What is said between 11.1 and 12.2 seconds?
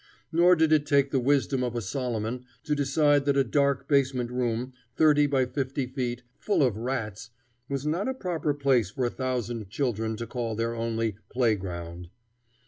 "playground."